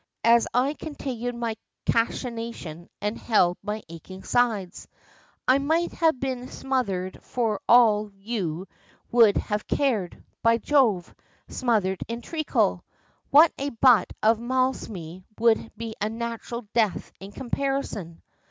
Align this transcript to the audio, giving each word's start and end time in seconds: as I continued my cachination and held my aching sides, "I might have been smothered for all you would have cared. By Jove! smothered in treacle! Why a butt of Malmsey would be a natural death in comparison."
as 0.23 0.47
I 0.51 0.73
continued 0.73 1.35
my 1.35 1.55
cachination 1.85 2.89
and 3.01 3.19
held 3.19 3.59
my 3.61 3.83
aching 3.87 4.23
sides, 4.23 4.87
"I 5.47 5.59
might 5.59 5.91
have 5.91 6.19
been 6.19 6.47
smothered 6.47 7.21
for 7.21 7.61
all 7.69 8.09
you 8.11 8.67
would 9.11 9.37
have 9.37 9.67
cared. 9.67 10.23
By 10.41 10.57
Jove! 10.57 11.13
smothered 11.49 12.01
in 12.07 12.21
treacle! 12.21 12.83
Why 13.29 13.49
a 13.59 13.69
butt 13.69 14.11
of 14.23 14.39
Malmsey 14.39 15.23
would 15.37 15.71
be 15.77 15.93
a 16.01 16.09
natural 16.09 16.65
death 16.73 17.11
in 17.19 17.31
comparison." 17.31 18.23